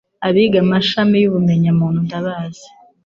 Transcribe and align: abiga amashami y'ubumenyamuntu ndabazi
abiga 0.27 0.57
amashami 0.65 1.15
y'ubumenyamuntu 1.19 1.99
ndabazi 2.07 2.67